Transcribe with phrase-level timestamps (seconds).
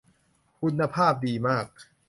[0.59, 1.67] คุณภาพดีมาก